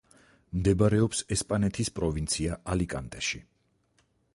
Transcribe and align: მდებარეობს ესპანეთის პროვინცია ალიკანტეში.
მდებარეობს 0.59 1.21
ესპანეთის 1.37 1.95
პროვინცია 2.01 2.61
ალიკანტეში. 2.77 3.47